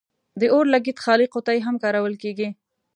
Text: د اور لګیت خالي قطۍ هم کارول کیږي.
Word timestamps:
د 0.39 0.41
اور 0.53 0.65
لګیت 0.73 0.97
خالي 1.03 1.27
قطۍ 1.33 1.57
هم 1.65 1.75
کارول 1.83 2.13
کیږي. 2.23 2.49